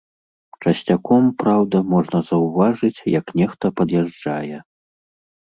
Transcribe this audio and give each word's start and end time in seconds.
Часцяком, 0.67 1.27
праўда, 1.43 1.77
можна 1.93 2.21
заўважыць, 2.29 3.05
як 3.19 3.25
нехта 3.41 3.65
пад'язджае. 3.83 4.57